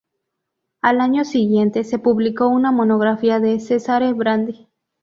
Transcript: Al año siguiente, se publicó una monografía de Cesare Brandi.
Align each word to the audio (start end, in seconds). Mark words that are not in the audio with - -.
Al 0.81 0.99
año 0.99 1.23
siguiente, 1.23 1.83
se 1.83 1.99
publicó 1.99 2.47
una 2.47 2.71
monografía 2.71 3.39
de 3.39 3.59
Cesare 3.59 4.11
Brandi. 4.13 4.67